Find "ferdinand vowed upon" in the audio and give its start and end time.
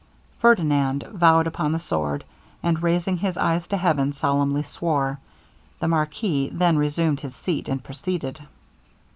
0.39-1.73